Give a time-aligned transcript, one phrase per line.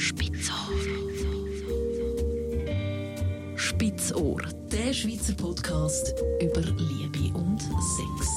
[0.00, 0.54] Spitzohr.
[3.56, 8.30] Spitzohr, der Schweizer Podcast über Liebe und Sex.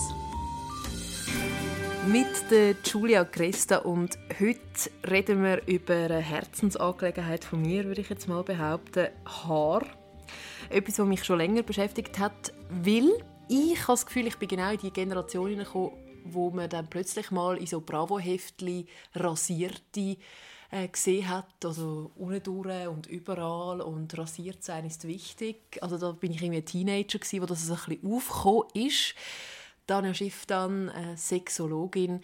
[2.08, 8.10] Mit der Julia Cresta und heute reden wir über eine Herzensangelegenheit von mir, würde ich
[8.10, 9.86] jetzt mal behaupten, Haar.
[10.72, 13.08] Etwas, was mich schon länger beschäftigt hat, weil
[13.50, 15.92] ich habe das Gefühl, ich bin genau in die Generation hineingekommen,
[16.24, 20.18] wo man dann plötzlich mal in so Bravo-Heftchen rasierte
[20.72, 25.58] äh, gesehen hat, also unten und überall und rasiert sein ist wichtig.
[25.82, 29.14] Also da bin ich irgendwie ein Teenager gewesen, wo das ein bisschen aufgekommen ist.
[29.86, 32.24] Daniel Schiff dann, äh, Sexologin.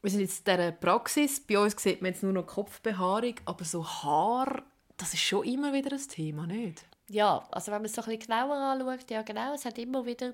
[0.00, 1.40] Wir sind jetzt in dieser Praxis.
[1.40, 4.62] Bei uns sieht man jetzt nur noch Kopfbehaarung, aber so Haar,
[4.96, 6.84] das ist schon immer wieder ein Thema, nicht?
[7.08, 10.06] Ja, also wenn man es so ein bisschen genauer anschaut, ja genau, es hat immer
[10.06, 10.32] wieder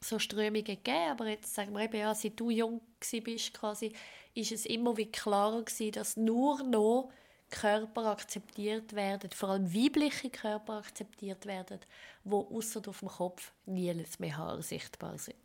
[0.00, 2.80] so Strömungen gegeben, aber jetzt sagen wir eben, ja, seit du jung
[3.22, 3.92] bist quasi,
[4.34, 7.10] ist es immer wie klarer gewesen, dass nur noch
[7.50, 11.80] Körper akzeptiert werden, vor allem weibliche Körper akzeptiert werden,
[12.24, 15.36] wo außer auf dem Kopf nie mehr Haare sichtbar sind.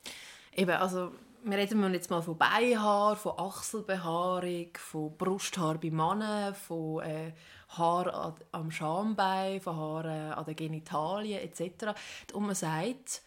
[0.53, 1.11] Eben, also
[1.43, 7.33] wir reden jetzt mal von Beinhaar, von Achselbehaarung, von Brusthaar bei Männern, von äh,
[7.69, 11.97] Haar am Schambein, von Haaren an den Genitalien etc.
[12.33, 13.21] Und man sagt,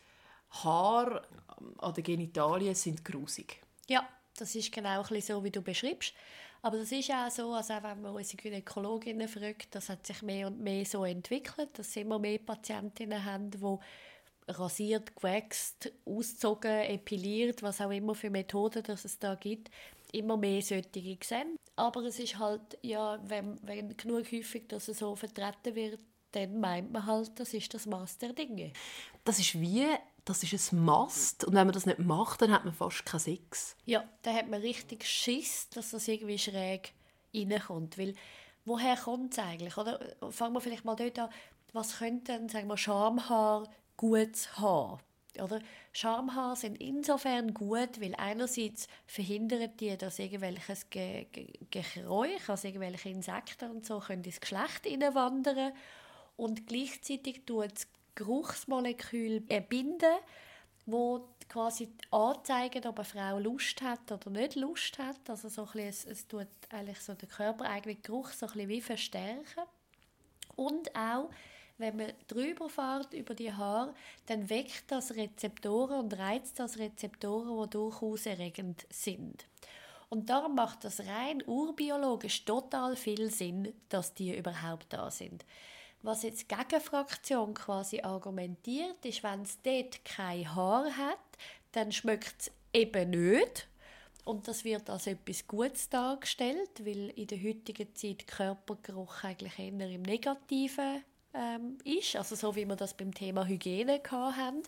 [0.50, 1.22] Haare
[1.78, 3.60] an den Genitalien sind grusig.
[3.86, 4.08] Ja,
[4.40, 6.14] das ist genau so, wie du beschreibst.
[6.60, 10.22] Aber das ist auch so, also auch wenn man unsere Gynäkologinnen fragt, das hat sich
[10.22, 13.58] mehr und mehr so entwickelt, dass immer mehr Patientinnen haben, die
[14.48, 19.70] rasiert, gewächst, ausgezogen, epiliert, was auch immer für Methoden dass es da gibt,
[20.12, 21.56] immer mehr solche sehen.
[21.76, 26.00] Aber es ist halt, ja, wenn, wenn genug häufig das so vertreten wird,
[26.32, 28.72] dann meint man halt, das ist das Maß der Dinge.
[29.24, 29.86] Das ist wie,
[30.28, 33.20] das ist ein Mast und wenn man das nicht macht, dann hat man fast keinen
[33.20, 33.76] Sex.
[33.86, 36.92] Ja, dann hat man richtig Schiss, dass das irgendwie schräg
[37.34, 38.14] reinkommt, weil
[38.64, 39.76] woher kommt es eigentlich?
[39.76, 41.30] Oder fangen wir vielleicht mal dort an,
[41.72, 45.00] was könnte sagen wir, Schamhaar gutes Haar.
[45.42, 45.60] Oder?
[45.92, 51.26] Schamhaare sind insofern gut, weil einerseits verhindern die, dass irgendwelches Ge
[51.70, 51.86] Ge
[52.46, 55.72] also irgendwelche Insekten und so, können ins Geschlecht wandern
[56.36, 57.86] und gleichzeitig tut das
[58.18, 60.18] Geruchsmolekül binden,
[60.86, 65.28] wo quasi anzeigen, ob eine Frau Lust hat oder nicht Lust hat.
[65.28, 68.68] Also so ein bisschen, es, es tut eigentlich so den körpereigenen Geruch so ein bisschen
[68.68, 69.62] wie verstärken.
[70.56, 71.30] Und auch
[71.78, 73.94] wenn man drüber fährt über die Haare,
[74.26, 79.46] dann weckt das Rezeptoren und reizt das Rezeptoren, die durchaus erregend sind.
[80.08, 85.44] Und darum macht das rein urbiologisch total viel Sinn, dass die überhaupt da sind.
[86.02, 91.18] Was jetzt die Gegenfraktion quasi argumentiert, ist, wenn es dort kein Haar hat,
[91.72, 93.68] dann schmeckt es eben nicht.
[94.24, 99.90] Und das wird als etwas Gutes dargestellt, weil in der heutigen Zeit Körpergeruch eigentlich eher
[99.90, 101.02] im Negativen
[101.34, 104.62] ähm, ist, also so wie wir das beim Thema Hygiene haben.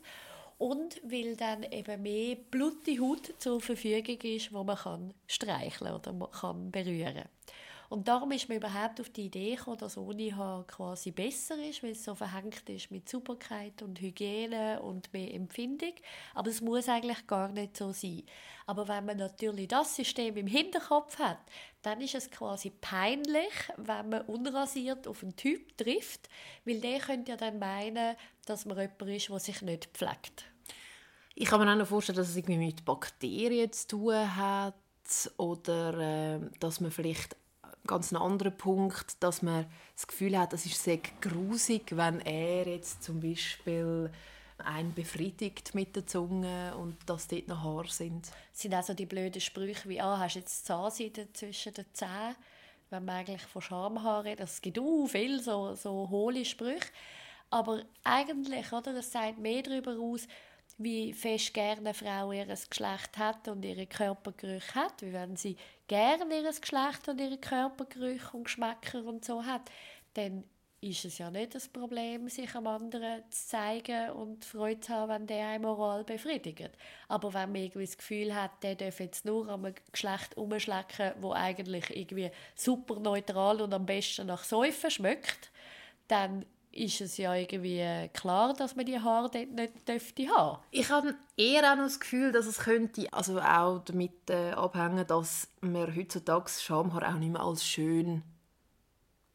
[0.59, 6.13] Und weil dann eben mehr blutige Haut zur Verfügung ist, wo man kann streicheln oder
[6.13, 7.25] man kann berühren
[7.91, 11.83] und darum ist man überhaupt auf die Idee gekommen, dass ohne Haar quasi besser ist,
[11.83, 15.95] weil es so verhängt ist mit Sauberkeit und Hygiene und mehr Empfindung.
[16.37, 18.23] Aber es muss eigentlich gar nicht so sein.
[18.67, 21.41] Aber wenn man natürlich das System im Hinterkopf hat,
[21.83, 26.29] dann ist es quasi peinlich, wenn man unrasiert auf einen Typ trifft,
[26.65, 28.15] weil der könnte ja dann meinen,
[28.47, 30.45] dass man jemand ist, der sich nicht pflegt.
[31.35, 34.75] Ich kann mir auch noch vorstellen, dass es irgendwie mit Bakterien zu tun hat
[35.39, 37.40] oder äh, dass man vielleicht
[37.87, 42.67] ganz ein anderer Punkt, dass man das Gefühl hat, es ist sehr grusig, wenn er
[42.67, 44.11] jetzt zum Beispiel
[44.59, 48.31] einen befriedigt mit der Zunge und dass dort noch Haare sind.
[48.53, 52.37] Es sind also die blöden Sprüche wie «Ah, hast jetzt Zahnseide zwischen den Zähnen?»
[52.91, 54.49] wenn man eigentlich von Schamhaaren redet.
[54.49, 56.91] Es gibt auch viel so, so hohle Sprüche.
[57.49, 60.27] Aber eigentlich, oder, es sagt mehr darüber aus,
[60.79, 65.57] wie fest gerne eine Frau ihr Geschlecht hat und ihre Körpergerüche hat, wie wenn sie
[65.91, 69.63] gerne ihr Geschlecht und ihre Körpergerüche und Geschmäcker und so hat,
[70.15, 70.45] dann
[70.81, 75.11] ist es ja nicht das Problem, sich am anderen zu zeigen und Freude zu haben,
[75.11, 76.71] wenn der ein Moral befriedigt.
[77.09, 81.33] Aber wenn man irgendwie das Gefühl hat, der darf jetzt nur am Geschlecht umschlecken, wo
[81.33, 85.51] eigentlich irgendwie super neutral und am besten nach Säufen schmeckt,
[86.07, 90.63] dann ist es ja irgendwie klar, dass man die Haare dort nicht dürfte haben.
[90.71, 95.07] Ich habe eher auch noch das Gefühl, dass es könnte also auch damit äh, abhängen,
[95.07, 98.23] dass man heutzutage Schamhaar auch nicht mehr als schön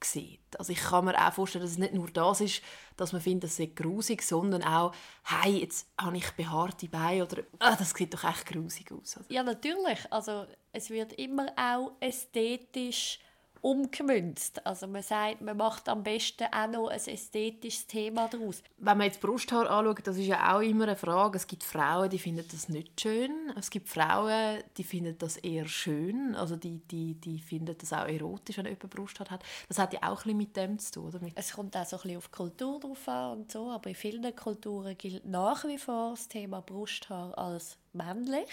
[0.04, 0.60] sieht.
[0.60, 2.62] Also ich kann mir auch vorstellen, dass es nicht nur das ist,
[2.96, 4.94] dass man findet, es sei grusig, sondern auch,
[5.24, 9.20] hey, jetzt habe ich behaarte Beine oder ah, das sieht doch echt grusig aus.
[9.30, 10.00] Ja, natürlich.
[10.12, 13.20] Also es wird immer auch ästhetisch
[13.65, 14.63] umgemünzt.
[14.63, 18.62] Also man sagt, man macht am besten auch noch ein ästhetisches Thema daraus.
[18.77, 21.38] Wenn man jetzt Brusthaar anschaut, das ist ja auch immer eine Frage.
[21.38, 23.31] Es gibt Frauen, die finden das nicht schön.
[23.57, 26.35] Es gibt Frauen, die finden das eher schön.
[26.35, 29.44] Also die, die, die finden das auch erotisch, wenn jemand Brusthaar hat.
[29.67, 31.19] Das hat ja auch ein bisschen mit dem zu tun, oder?
[31.33, 33.95] Es kommt auch so ein bisschen auf die Kultur drauf an und so, aber in
[33.95, 38.50] vielen Kulturen gilt nach wie vor das Thema Brusthaar als männlich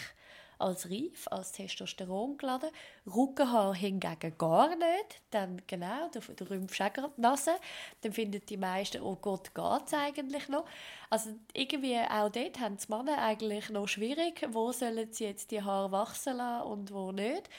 [0.63, 2.71] als reif, als Testosteron geladen.
[3.07, 5.21] Rückenhaar hingegen gar nicht.
[5.31, 7.53] Dann genau, du, du rümpfst auch die Nase.
[8.01, 10.65] Dann finden die meisten, oh Gott, geht es eigentlich noch?
[11.11, 14.47] Also irgendwie auch dort haben die Männer eigentlich noch schwierig.
[14.51, 17.51] Wo sollen sie jetzt die Haare wachsen lassen und wo nicht?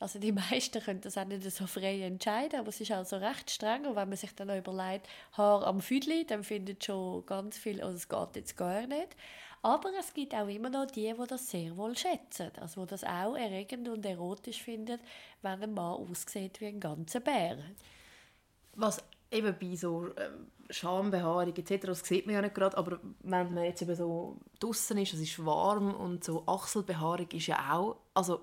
[0.00, 3.50] Also die meisten können das auch nicht so frei entscheiden, aber es ist also recht
[3.50, 3.86] streng.
[3.86, 7.96] Und wenn man sich dann überlegt, Haar am Füdli, dann findet schon ganz viel, also
[7.96, 9.16] es geht jetzt gar nicht.
[9.62, 12.50] Aber es gibt auch immer noch die, die das sehr wohl schätzen.
[12.60, 15.00] Also die das auch erregend und erotisch finden,
[15.42, 17.58] wenn ein Mann aussieht wie ein ganzer Bär.
[18.74, 23.54] Was eben bei so ähm, Schambehaarung etc., das sieht man ja nicht gerade, aber wenn
[23.54, 27.96] man jetzt eben so draußen ist, es ist warm und so Achselbehaarung ist ja auch,
[28.14, 28.42] also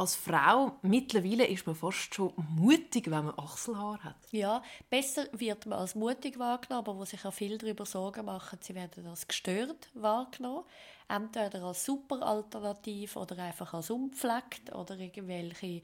[0.00, 4.16] als Frau mittlerweile ist man fast schon mutig, wenn man Achselhaar hat.
[4.30, 8.58] Ja, besser wird man als mutig wahrgenommen, aber wo sich auch viel darüber Sorgen machen,
[8.62, 10.64] sie werden als gestört wahrgenommen.
[11.06, 15.82] Entweder als super alternativ oder einfach als unpflegt oder irgendwelche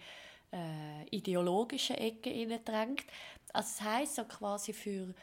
[0.51, 3.05] äh, ideologische Ecken drängt.
[3.53, 5.15] Also das heisst so quasi für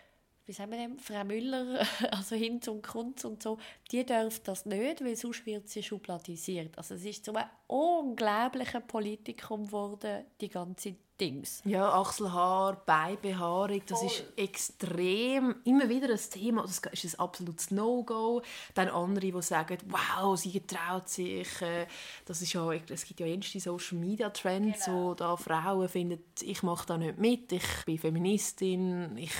[0.45, 3.57] wie sagen wir dem, Frau Müller, also Hinz und Kunz und so,
[3.91, 6.77] die dürfen das nicht, weil sonst wird sie schubladisiert.
[6.77, 7.33] Also es ist so
[7.73, 11.61] unglaubliches Politikum geworden, die ganze Dings.
[11.65, 14.07] Ja, Achselhaar, Beibehaarung, das Voll.
[14.07, 18.43] ist extrem, immer wieder ein Thema, das ist ein absolutes No-Go.
[18.75, 21.87] Dann andere, die sagen, wow, sie traut sich, äh,
[22.25, 25.09] das ist ja, es gibt ja die Social-Media-Trends, genau.
[25.09, 29.33] wo da Frauen finden, ich mache da nicht mit, ich bin Feministin, ich,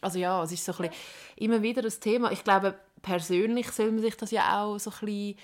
[0.00, 0.94] also ja, es ist so ein bisschen,
[1.36, 2.30] immer wieder ein Thema.
[2.30, 5.36] Ich glaube, persönlich soll man sich das ja auch so ein bisschen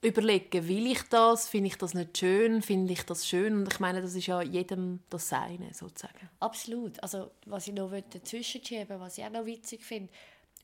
[0.00, 3.80] überlegen, will ich das, finde ich das nicht schön, finde ich das schön und ich
[3.80, 6.28] meine, das ist ja jedem das Seine sozusagen.
[6.40, 10.12] Absolut, also was ich noch dazwischen schieben was ich auch noch witzig finde,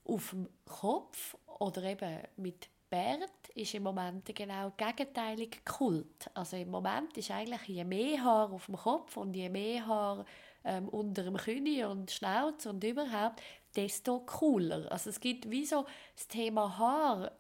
[0.05, 6.31] auf dem Kopf oder eben mit Bert ist im Moment genau gegenteilig Kult.
[6.35, 10.25] Also im Moment ist eigentlich je mehr Haar auf dem Kopf und je mehr Haar
[10.65, 13.43] ähm, unter dem Knie und Schnauz und überhaupt,
[13.75, 14.91] desto cooler.
[14.93, 15.85] Also es gibt wie so
[16.15, 17.33] das Thema Haar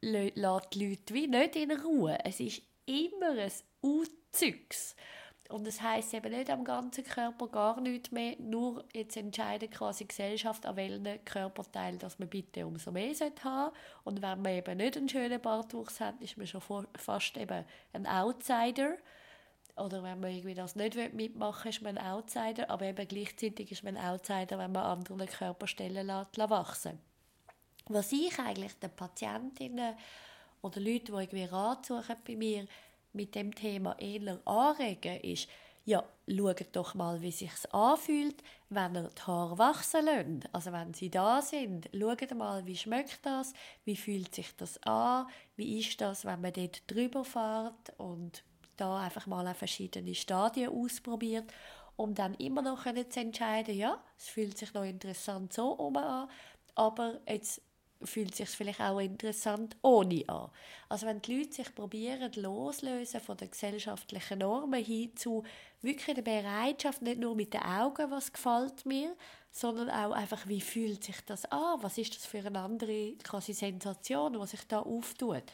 [0.00, 2.18] lässt die Leute wie nicht in Ruhe.
[2.24, 3.52] Es ist immer ein
[3.82, 4.96] Uzeugs.
[5.48, 10.04] Und das heisst eben nicht am ganzen Körper gar nichts mehr, nur jetzt entscheidet quasi
[10.04, 13.14] die Gesellschaft, an welchen Körperteil dass man bitte umso mehr
[13.44, 13.76] haben.
[14.02, 18.06] Und wenn man eben nicht einen schönen Bartwuchs hat, ist man schon fast eben ein
[18.06, 18.96] Outsider.
[19.76, 22.68] Oder wenn man irgendwie das nicht mitmachen will, ist man ein Outsider.
[22.70, 26.98] Aber eben gleichzeitig ist man ein Outsider, wenn man andere Körperstellen lässt, wachsen
[27.88, 29.94] was ich eigentlich den Patientinnen
[30.62, 32.66] oder Leuten, die irgendwie Rat suchen bei mir,
[33.12, 35.48] mit dem Thema eher anregen, ist,
[35.86, 40.52] ja, schaut doch mal, wie sich anfühlt, wenn ihr die Haare wachsen lässt.
[40.52, 43.54] Also wenn sie da sind, schaut mal, wie schmeckt das,
[43.84, 48.42] wie fühlt sich das an, wie ist das, wenn man dort drüber fährt und
[48.76, 51.50] da einfach mal verschiedene Stadien ausprobiert,
[51.94, 56.28] um dann immer noch zu entscheiden, ja, es fühlt sich noch interessant so um an,
[56.74, 57.62] aber jetzt
[58.02, 60.50] fühlt sich vielleicht auch interessant ohne an.
[60.88, 65.42] Also wenn die Leute sich probieren loslösen von den gesellschaftlichen Normen hin zu
[65.82, 69.16] wirklich der Bereitschaft, nicht nur mit den Augen, was gefällt mir,
[69.50, 71.82] sondern auch einfach, wie fühlt sich das an?
[71.82, 75.44] Was ist das für eine andere quasi Sensation, was sich da auftut?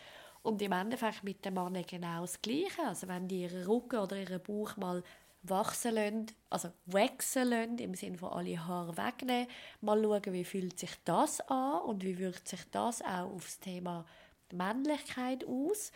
[0.43, 2.83] Und im Endeffekt mit dem Mann genau das Gleiche.
[2.85, 5.03] Also wenn die ihren Rücken oder ihren Bauch mal
[5.43, 9.49] wachsen lassen, also wachsen lassen, im Sinne von alle Haare wegnehmen.
[9.81, 13.61] Mal schauen, wie fühlt sich das an und wie wirkt sich das auch auf das
[13.61, 14.05] Thema
[14.53, 15.93] Männlichkeit aus.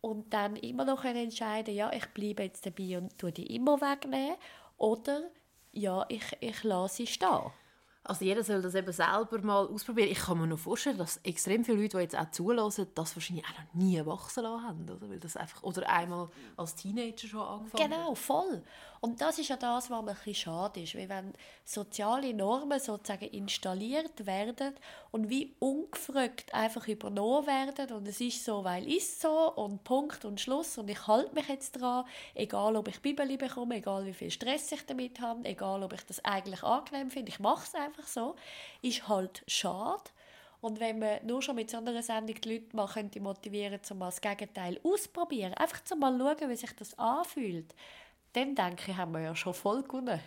[0.00, 4.36] Und dann immer noch entscheiden, ja, ich bleibe jetzt dabei und tue die immer wegnehmen.
[4.76, 5.30] Oder,
[5.72, 7.52] ja, ich, ich lasse sie stehen.
[8.06, 10.10] Also jeder soll das eben selber mal ausprobieren.
[10.10, 13.46] Ich kann mir noch vorstellen, dass extrem viele Leute, die jetzt auch zulassen, das wahrscheinlich
[13.46, 14.82] auch noch nie wachsen lassen haben.
[14.84, 15.08] Oder?
[15.08, 18.62] Weil das einfach, oder einmal als Teenager schon angefangen Genau, voll.
[19.04, 20.94] Und das ist ja das, was mir ein schade ist.
[20.94, 24.74] Weil wenn soziale Normen sozusagen installiert werden
[25.10, 30.24] und wie ungefragt einfach übernommen werden und es ist so, weil ist so und Punkt
[30.24, 34.14] und Schluss und ich halte mich jetzt dran, egal ob ich Bibeli bekomme, egal wie
[34.14, 37.74] viel Stress ich damit habe, egal ob ich das eigentlich angenehm finde, ich mache es
[37.74, 38.36] einfach so,
[38.80, 40.04] ist halt schade.
[40.62, 42.88] Und wenn man nur schon mit so einer Sendung die Leute mal
[43.20, 47.74] motivieren könnte, um mal das Gegenteil auszuprobieren, einfach zu mal schauen, wie sich das anfühlt,
[48.34, 50.20] dann denke ich, haben wir ja schon voll gewonnen.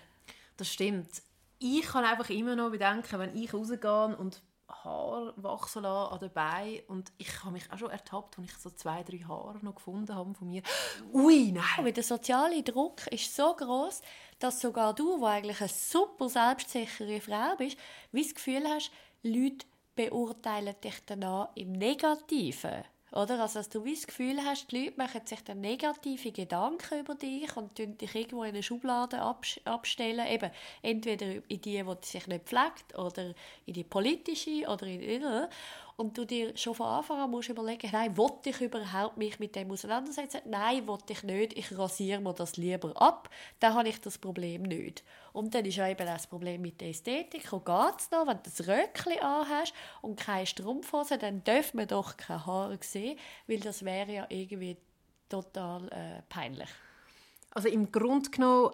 [0.57, 1.21] Das stimmt.
[1.59, 6.33] Ich kann einfach immer noch bedenken, wenn ich rausgehe und Haar wachsen lassen an den
[6.33, 9.75] Beinen und ich habe mich auch schon ertappt, als ich so zwei, drei Haare noch
[9.75, 10.61] gefunden habe von mir.
[11.13, 11.63] Ui, nein!
[11.77, 14.01] Aber der soziale Druck ist so groß,
[14.39, 17.77] dass sogar du, wo eigentlich eine super selbstsichere Frau bist,
[18.11, 18.91] wie das Gefühl hast,
[19.23, 22.83] Leute beurteilen dich danach im Negativen.
[23.11, 23.39] Oder?
[23.41, 27.55] Also, dass du das Gefühl hast, die Leute machen sich dann negative Gedanken über dich
[27.55, 29.21] und dich irgendwo in eine Schublade
[29.65, 30.27] abstellen.
[30.27, 33.33] Eben, entweder in die, die sich nicht pflegt, oder
[33.65, 35.45] in die politische, oder in die
[35.98, 39.56] und du dir schon von Anfang an musst überlegen, nein, wollte ich überhaupt mich mit
[39.56, 40.42] dem auseinandersetzen?
[40.46, 44.62] Nein, wollte ich nicht, ich rasiere mir das lieber ab, dann habe ich das Problem
[44.62, 45.04] nicht.
[45.34, 48.38] Und dann ist ja eben das Problem mit der Ästhetik, wo geht es noch, wenn
[48.38, 49.74] du das Röckchen anhast
[50.04, 54.77] und keine Strumpfhose, dann dürfen wir doch keine Haare sehen, weil das wäre ja irgendwie
[55.27, 56.70] total äh, peinlich.
[57.51, 58.72] Also im Grunde genommen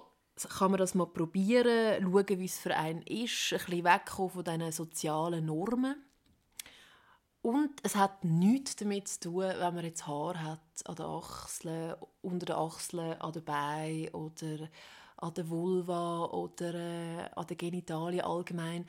[0.57, 4.43] kann man das mal probieren, schauen, wie es für einen ist, ein bisschen wegkommen von
[4.43, 6.03] diesen sozialen Normen
[7.43, 11.95] und es hat nichts damit zu tun, wenn man jetzt Haar hat an den Achseln,
[12.21, 14.69] unter den Achseln, an den Beinen oder
[15.17, 18.87] an der Vulva oder äh, an den Genitalien allgemein,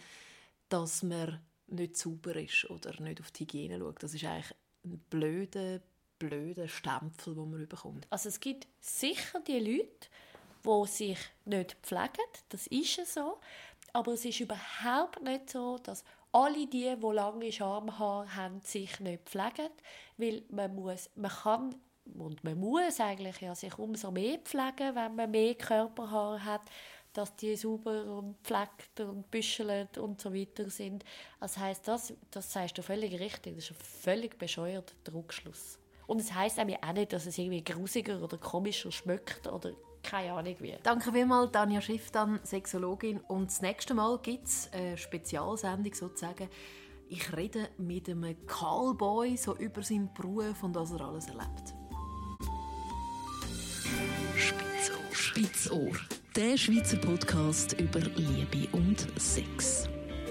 [0.69, 4.01] dass man nicht sauber ist oder nicht auf die Hygiene schaut.
[4.05, 5.81] Das ist eigentlich ein blöder,
[6.21, 8.07] blöder Stempel, den man bekommt.
[8.11, 10.09] Also es gibt sicher die Leute,
[10.65, 13.41] die sich nicht pflegen, das ist so,
[13.93, 16.05] aber es ist überhaupt nicht so, dass
[16.35, 19.71] alle die, die lange Schamhaare haben, sich nicht pflegen,
[20.17, 21.75] weil man muss, man kann
[22.19, 26.63] und man muss eigentlich ja sich umso mehr pflegen, wenn man mehr Körperhaare hat,
[27.13, 31.05] dass die sauber und pflegt und büschelt und so weiter sind.
[31.39, 33.55] Das heißt, das, das sagst du völlig richtig.
[33.55, 35.79] Das ist ein völlig bescheuerter Druckschluss.
[36.07, 39.73] Und es heißt auch nicht, dass es irgendwie grusiger oder komischer schmeckt oder
[40.05, 40.77] keine Ahnung wie.
[40.83, 43.21] Danke vielmals, Danja Schifftan, Sexologin.
[43.21, 46.49] Und das nächste Mal gibt es eine Spezialsendung sozusagen.
[47.09, 51.75] Ich rede mit einem Callboy so über seinen Beruf und was er alles erlebt.
[54.37, 55.13] Spitzohr.
[55.13, 55.93] Spitzohr.
[56.37, 59.89] Der Schweizer Podcast über Liebe und Sex.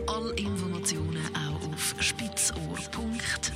[0.07, 3.53] Alle Informationen auch auf spitzohr.ch.